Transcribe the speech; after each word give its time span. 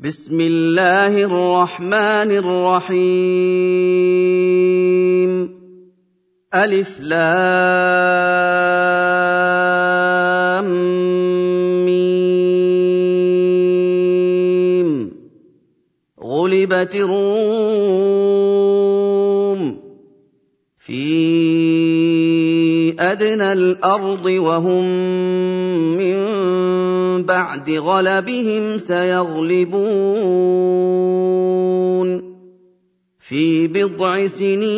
بسم 0.00 0.40
الله 0.40 1.24
الرحمن 1.28 2.30
الرحيم. 2.40 3.00
ألف 6.54 7.00
لام 7.00 7.44
ميم. 11.84 12.08
غلبت 16.24 16.94
الروم 16.94 18.00
في 20.78 21.00
أدنى 23.00 23.52
الأرض 23.52 24.24
وهم 24.26 24.84
من 25.96 26.16
بعد 27.18 27.70
غلبهم 27.70 28.78
سيغلبون 28.78 29.70
في 33.20 33.68
بضع 33.68 34.26
سنين. 34.26 34.70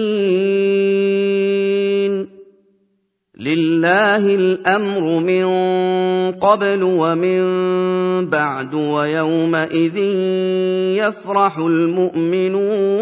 لله 3.40 4.34
الأمر 4.34 5.20
من 5.20 5.46
قبل 6.32 6.82
ومن 6.82 7.42
بعد 8.30 8.74
ويومئذ 8.74 9.96
يفرح 10.98 11.58
المؤمنون. 11.58 12.92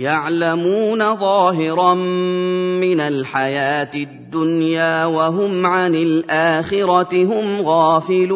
يعلمون 0.00 1.14
ظاهرا 1.14 1.94
من 2.80 3.00
الحياة 3.00 3.94
الدنيا 3.94 5.04
وهم 5.04 5.66
عن 5.66 5.94
الآخرة 5.94 7.24
هم 7.24 7.60
غافلون. 7.60 8.30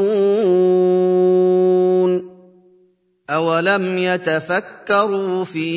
أولم 3.31 3.99
يتفكروا 3.99 5.45
في 5.45 5.71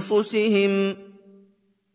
أنفسهم 0.00 1.01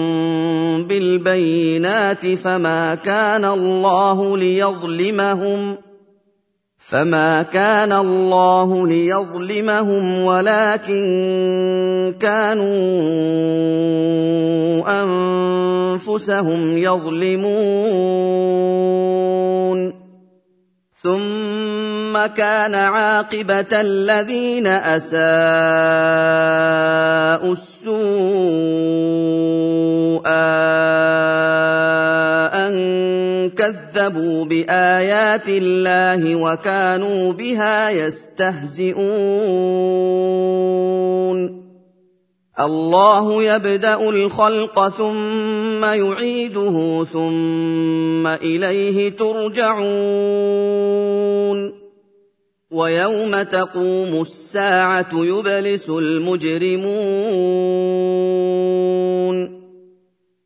بالبينات 0.88 2.28
فما 2.28 2.96
كان 2.96 3.46
الله 3.46 4.38
ليظلمهم 4.38 5.78
فما 6.84 7.44
كان 7.44 7.94
الله 7.94 8.88
ليظلمهم 8.88 10.24
ولكن 10.24 11.04
كانوا 12.20 12.74
انفسهم 15.04 16.78
يظلمون 16.78 18.04
ثم 21.04 22.26
كان 22.26 22.76
عاقبه 22.76 23.82
الذين 23.82 24.68
اساءوا 24.68 25.24
السوء 27.52 28.84
كذبوا 33.64 34.46
بآيات 34.46 35.48
الله 35.48 36.36
وكانوا 36.36 37.34
بها 37.34 37.90
يستهزئون. 37.90 39.04
الله 42.60 43.44
يبدأ 43.44 44.10
الخلق 44.10 44.90
ثم 44.90 45.84
يعيده 45.84 47.06
ثم 47.14 48.28
إليه 48.28 49.10
ترجعون. 49.18 49.84
ويوم 52.72 53.42
تقوم 53.42 54.22
الساعة 54.22 55.10
يبلس 55.14 55.90
المجرمون. 55.90 57.04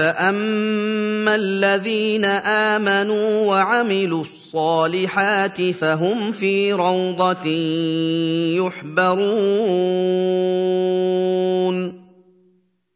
فاما 0.00 1.34
الذين 1.34 2.24
امنوا 2.24 3.46
وعملوا 3.46 4.20
الصالحات 4.20 5.62
فهم 5.62 6.32
في 6.32 6.72
روضه 6.72 7.46
يحبرون 8.56 9.30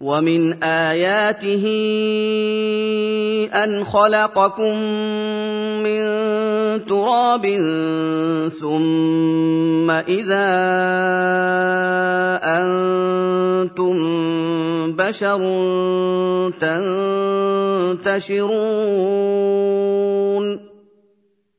ومن 0.00 0.64
آياته 0.64 1.64
أن 3.52 3.84
خلقكم 3.84 4.74
من 5.84 6.00
تراب 6.88 7.44
ثم 8.60 9.90
إذا 9.90 10.48
أنتم 12.40 13.96
بشر 14.96 15.40
تنتشرون. 18.00 18.70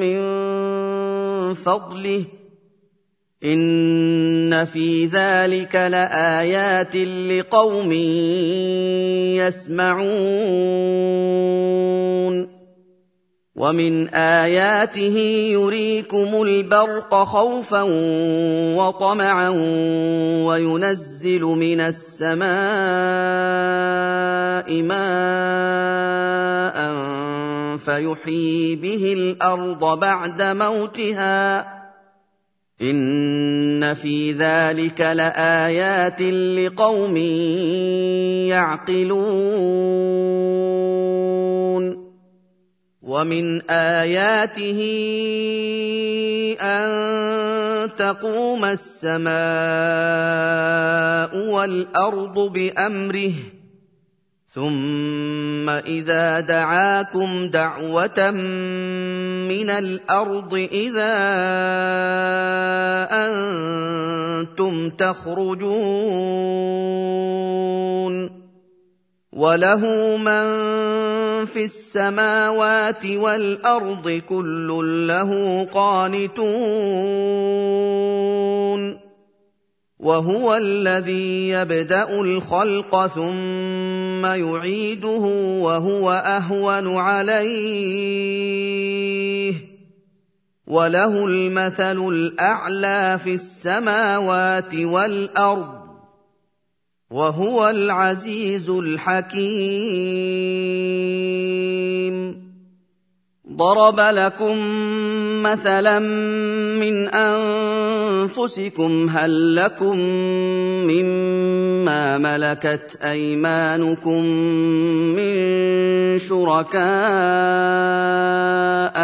من 0.00 1.54
فضله 1.54 2.24
إن 3.44 4.64
في 4.64 5.06
ذلك 5.06 5.74
لآيات 5.74 6.96
لقوم 6.96 7.92
يسمعون. 9.42 10.88
ومن 13.58 14.14
آياته 14.14 15.16
يريكم 15.50 16.42
البرق 16.42 17.14
خوفا 17.14 17.82
وطمعا 18.78 19.48
وينزل 20.46 21.42
من 21.42 21.80
السماء 21.80 22.48
ماء 24.82 26.78
فيحيي 27.78 28.76
به 28.76 29.12
الأرض 29.12 29.98
بعد 29.98 30.42
موتها 30.42 31.78
إن 32.82 33.94
في 33.94 34.32
ذلك 34.32 35.00
لآيات 35.00 36.22
لقوم 36.22 37.16
يعقلون 38.46 39.68
ومن 43.02 43.70
آياته 43.70 44.80
أن 46.60 46.88
تقوم 47.96 48.64
السماء 48.64 49.28
والأرض 51.50 52.52
بأمره 52.52 53.32
ثم 54.48 55.68
إذا 55.68 56.40
دعاكم 56.40 57.46
دعوة 57.46 58.30
من 59.48 59.70
الأرض 59.70 60.54
إذا 60.72 61.16
أنتم 63.12 64.90
تخرجون 64.90 65.68
وله 69.32 70.16
من 70.16 70.44
في 71.44 71.64
السماوات 71.64 73.04
والأرض 73.06 74.22
كل 74.28 74.68
له 75.08 75.64
قانتون 75.64 77.08
وهو 79.98 80.54
الذي 80.54 81.48
يبدأ 81.48 82.20
الخلق 82.20 83.06
ثم 83.06 83.77
يعيده 84.24 85.24
وهو 85.62 86.10
أهون 86.10 86.96
عليه. 86.96 88.08
وله 90.66 91.24
المثل 91.24 92.08
الأعلى 92.08 93.18
في 93.24 93.32
السماوات 93.32 94.74
والأرض 94.74 95.78
وهو 97.10 97.68
العزيز 97.68 98.70
الحكيم. 98.70 100.08
ضرب 103.58 104.00
لكم 104.00 104.56
مثلا 105.42 105.98
من 106.78 107.08
أنفسكم 107.08 109.08
هل 109.08 109.56
لكم 109.56 109.98
مما 110.86 112.18
ملكت 112.18 112.98
أيمانكم 113.02 114.24
من 115.18 115.34
شركاء 116.18 116.78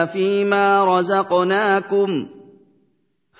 فيما 0.06 0.84
رزقناكم 0.84 2.26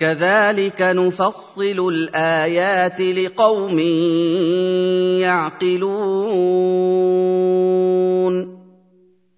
كذلك 0.00 0.80
نفصل 0.80 1.88
الآيات 1.92 3.00
لقوم 3.00 3.78
يعقلون. 5.20 7.00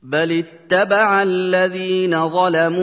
بل 0.03 0.45
اتبع 0.45 1.23
الذين 1.23 2.29
ظلموا 2.29 2.83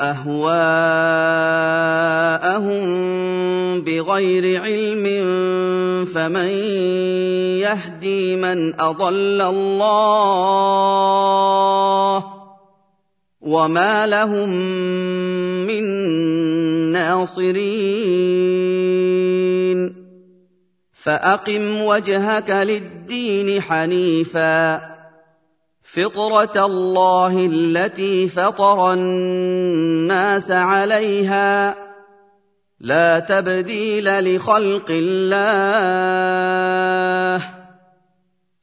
أهواءهم 0.00 1.02
بغير 3.80 4.62
علم 4.62 5.04
فمن 6.14 6.48
يهدي 7.60 8.36
من 8.36 8.80
أضل 8.80 9.42
الله 9.42 10.72
وما 13.42 14.06
لهم 14.06 14.48
من 15.66 15.84
ناصرين 16.92 17.62
فاقم 20.92 21.82
وجهك 21.82 22.50
للدين 22.50 23.62
حنيفا 23.62 24.80
فطره 25.82 26.66
الله 26.66 27.46
التي 27.52 28.28
فطر 28.28 28.92
الناس 28.92 30.50
عليها 30.50 31.74
لا 32.80 33.18
تبديل 33.18 34.36
لخلق 34.36 34.86
الله 34.90 35.92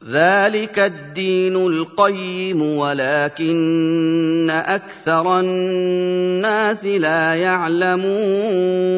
ذلك 0.10 0.80
الدين 0.80 1.56
القيم 1.56 2.62
ولكن 2.62 4.50
أكثر 4.50 5.40
الناس 5.40 6.86
لا 6.86 7.36
يعلمون 7.36 8.90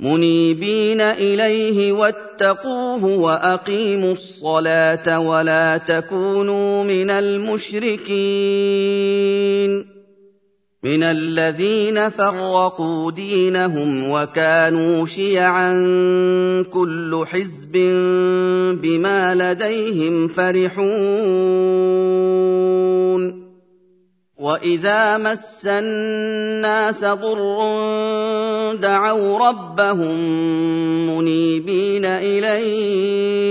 منيبين 0.00 1.00
اليه 1.00 1.92
واتقوه 1.92 3.04
واقيموا 3.04 4.12
الصلاه 4.12 5.20
ولا 5.20 5.76
تكونوا 5.76 6.84
من 6.84 7.10
المشركين 7.10 8.00
من 10.82 11.02
الذين 11.02 12.10
فرقوا 12.10 13.10
دينهم 13.10 14.10
وكانوا 14.10 15.06
شيعا 15.06 15.72
كل 16.72 17.24
حزب 17.26 17.72
بما 18.82 19.34
لديهم 19.34 20.28
فرحون. 20.28 20.80
وإذا 24.38 25.18
مس 25.18 25.66
الناس 25.66 27.04
ضر 27.04 27.70
دعوا 28.74 29.48
ربهم 29.48 30.16
منيبين 31.06 32.04
إليه. 32.04 33.50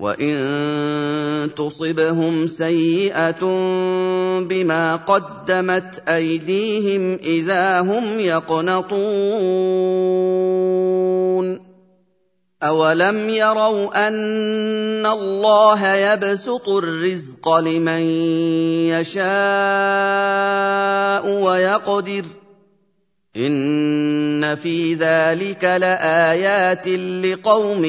وان 0.00 1.50
تصبهم 1.56 2.46
سيئه 2.46 3.44
بما 4.40 4.96
قدمت 4.96 6.02
ايديهم 6.08 7.18
اذا 7.24 7.80
هم 7.80 8.20
يقنطون 8.20 9.00
أولم 12.62 13.30
يروا 13.30 14.08
أن 14.08 15.06
الله 15.06 15.94
يبسط 15.94 16.68
الرزق 16.68 17.58
لمن 17.58 18.02
يشاء 18.92 19.20
ويقدر 21.44 22.24
إن 23.36 24.54
في 24.54 24.94
ذلك 24.94 25.64
لآيات 25.64 26.88
لقوم 27.24 27.84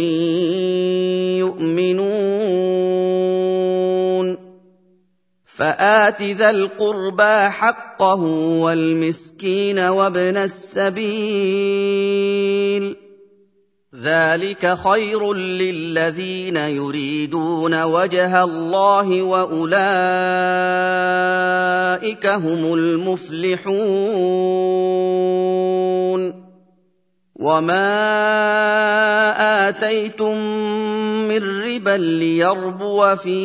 فآت 5.61 6.21
ذا 6.21 6.49
القربى 6.49 7.49
حقه 7.49 8.21
والمسكين 8.65 9.79
وابن 9.79 10.37
السبيل. 10.37 11.11
ذلك 14.03 14.77
خير 14.77 15.33
للذين 15.33 16.57
يريدون 16.57 17.83
وجه 17.83 18.43
الله 18.43 19.21
وأولئك 19.21 19.85
هم 22.25 22.73
المفلحون. 22.73 24.01
وما 27.41 27.89
آتيتم 29.69 30.37
من 31.31 31.63
ربا 31.63 31.97
ليربو 31.97 33.15
في 33.15 33.39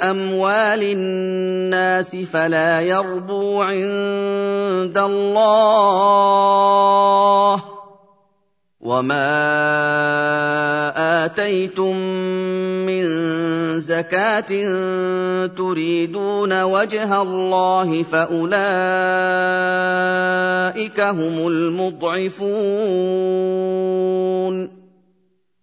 أموال 0.00 0.82
الناس 0.82 2.16
فلا 2.16 2.80
يربو 2.80 3.62
عند 3.62 4.98
الله. 4.98 6.32
وما 8.80 9.24
اتيتم 11.24 11.96
من 12.86 13.04
زكاه 13.80 14.50
تريدون 15.46 16.62
وجه 16.62 17.22
الله 17.22 18.02
فاولئك 18.02 18.50
هم 21.00 21.46
المضعفون. 21.48 22.42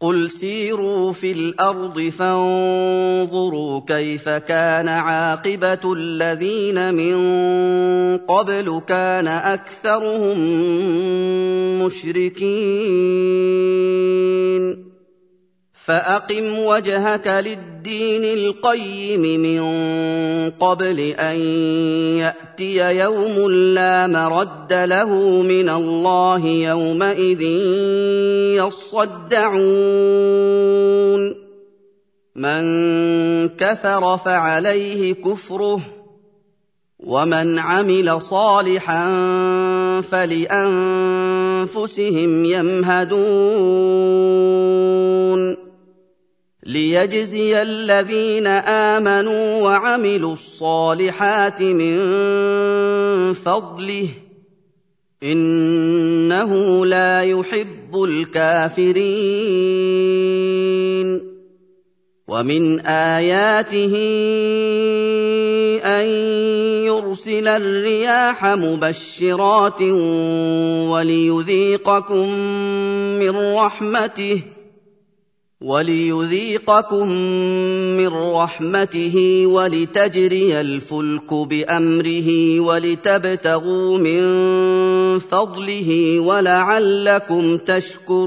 قل 0.00 0.30
سيروا 0.30 1.12
في 1.12 1.32
الأرض 1.32 2.00
فانظروا 2.00 3.80
كيف 3.86 4.28
كان 4.28 4.88
عاقبه 4.88 5.92
الذين 5.92 6.94
من 6.94 7.16
قبل 8.18 8.82
كان 8.86 9.28
اكثرهم 9.28 10.38
مشركين 11.82 12.56
فأقم 15.86 16.58
وجهك 16.58 17.26
للدين 17.26 18.24
القيم 18.38 19.22
من 19.40 19.60
قبل 20.50 21.00
أن 21.00 21.36
يأتي 22.18 22.98
يوم 22.98 23.50
لا 23.50 24.06
مرد 24.06 24.72
له 24.72 25.14
من 25.42 25.68
الله 25.68 26.46
يومئذ 26.46 27.42
يصدعون. 28.66 29.76
من 32.36 32.64
كفر 33.48 34.16
فعليه 34.16 35.14
كفره 35.14 35.80
ومن 36.98 37.58
عمل 37.58 38.22
صالحا 38.22 39.10
فلأنفسهم 40.00 41.24
يمهدون. 42.44 43.26
ليجزي 46.66 47.62
الذين 47.62 48.46
امنوا 48.46 49.62
وعملوا 49.62 50.32
الصالحات 50.32 51.62
من 51.62 51.96
فضله 53.34 54.08
انه 55.22 56.86
لا 56.86 57.22
يحب 57.22 58.02
الكافرين 58.04 58.96
ومن 62.28 62.80
اياته 62.86 63.94
ان 65.84 66.06
يرسل 66.86 67.48
الرياح 67.48 68.44
مبشرات 68.44 69.82
وليذيقكم 70.90 72.28
من 73.18 73.54
رحمته 73.54 74.55
وليذيقكم 75.66 77.08
من 77.98 78.08
رحمته 78.08 79.46
ولتجري 79.46 80.60
الفلك 80.60 81.34
بأمره 81.34 82.60
ولتبتغوا 82.60 83.98
من 83.98 84.22
فضله 85.18 86.20
ولعلكم 86.20 87.56
تشكرون. 87.56 88.26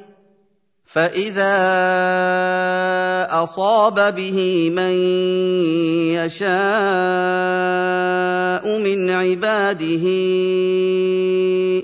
فاذا 0.93 1.55
اصاب 3.43 4.15
به 4.15 4.69
من 4.75 4.91
يشاء 6.19 6.51
من 8.79 9.09
عباده 9.09 10.05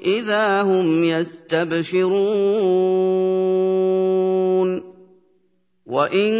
اذا 0.06 0.62
هم 0.62 1.04
يستبشرون 1.04 2.18
وان 5.88 6.36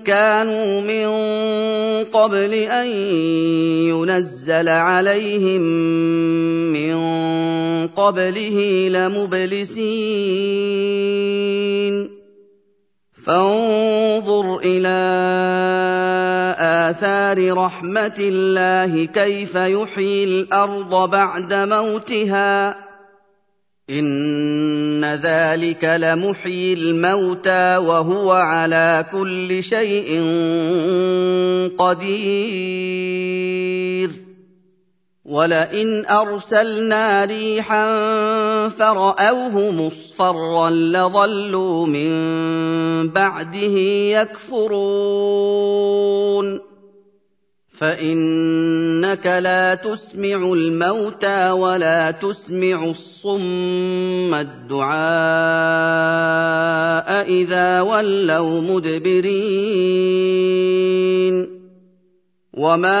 كانوا 0.00 0.80
من 0.80 1.08
قبل 2.04 2.54
ان 2.54 2.86
ينزل 3.92 4.68
عليهم 4.68 5.60
من 6.72 6.96
قبله 7.86 8.88
لمبلسين 8.88 9.90
فانظر 13.26 14.58
إلى 14.64 15.00
اثار 16.58 17.52
رحمه 17.56 18.14
الله 18.18 19.04
كيف 19.04 19.54
يحيي 19.54 20.24
الأرض 20.24 21.10
بعد 21.10 21.54
موتها 21.54 22.89
ان 23.90 25.04
ذلك 25.04 25.84
لمحيي 25.84 26.72
الموتى 26.72 27.76
وهو 27.76 28.32
على 28.32 29.04
كل 29.12 29.62
شيء 29.62 30.22
قدير 31.78 33.30
ولئن 35.24 36.06
ارسلنا 36.06 37.24
ريحا 37.24 37.88
فراوه 38.68 39.70
مصفرا 39.70 40.70
لظلوا 40.70 41.86
من 41.86 42.10
بعده 43.08 43.78
يكفرون 44.20 45.50
فإنك 47.80 49.26
لا 49.26 49.74
تسمع 49.74 50.52
الموتى 50.52 51.50
ولا 51.50 52.10
تسمع 52.10 52.84
الصم 52.84 54.34
الدعاء 54.34 54.90
إذا 57.28 57.80
ولوا 57.80 58.60
مدبرين. 58.60 59.80
وما 62.52 63.00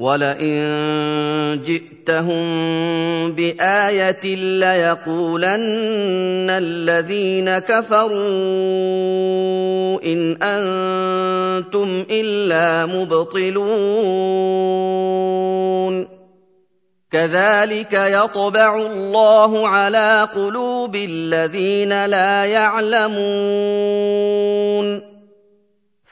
ولئن 0.00 1.60
جئتهم 1.64 2.42
بايه 3.32 4.36
ليقولن 4.36 5.60
الذين 6.50 7.58
كفروا 7.58 8.20
ان 10.04 10.36
أنتم 10.42 12.04
الا 12.10 12.86
مبطلون 12.86 13.60
كذلك 17.12 17.92
يطبع 17.92 18.76
الله 18.76 19.68
على 19.68 20.28
قلوب 20.34 20.96
الذين 20.96 22.06
لا 22.06 22.44
يعلمون 22.44 23.10